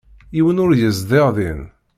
[0.35, 1.61] Yiwen ur yezdiɣ din.